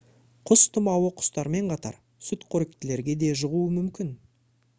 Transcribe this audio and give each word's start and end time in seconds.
құс 0.51 0.61
тұмауы 0.77 1.11
құстармен 1.19 1.69
қатар 1.73 1.99
сүтқоректілерге 2.29 3.19
де 3.27 3.31
жұғуы 3.45 3.71
мүмкін 3.77 4.13